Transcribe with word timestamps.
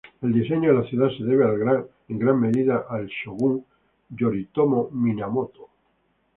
El 0.23 0.33
diseño 0.33 0.73
de 0.73 0.79
la 0.81 0.89
ciudad 0.89 1.09
se 1.15 1.23
debe 1.23 1.45
en 2.09 2.17
gran 2.17 2.39
medida 2.41 2.87
al 2.89 3.05
shōgun 3.07 3.63
Yoritomo 4.09 4.89
Minamoto. 4.91 5.67